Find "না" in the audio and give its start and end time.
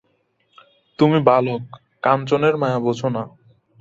3.15-3.23